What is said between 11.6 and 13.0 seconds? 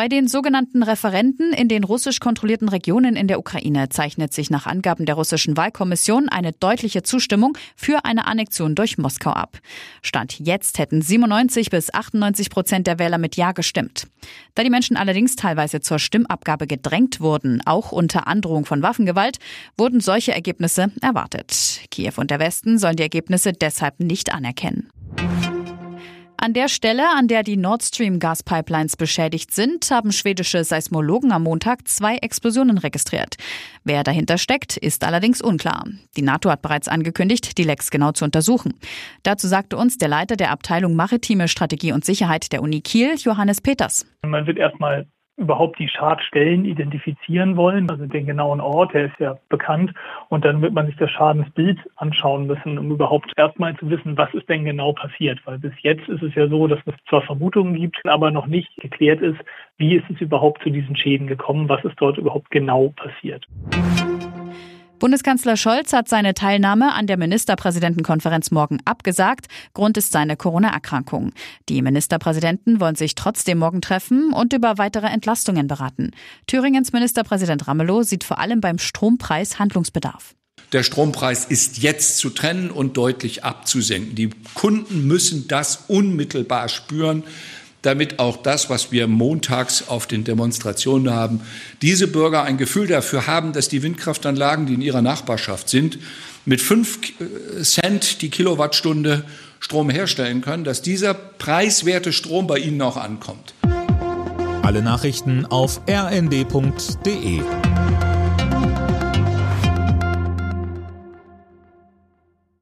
bis 98 Prozent der